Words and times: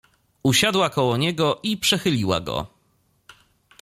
Usiadła 0.43 0.89
koło 0.89 1.17
niego 1.17 1.59
i 1.63 1.77
przechyliła 1.77 2.41
go. 2.41 2.67